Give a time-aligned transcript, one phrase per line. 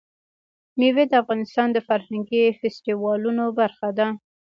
[0.77, 4.07] مېوې د افغانستان د فرهنګي فستیوالونو برخه ده.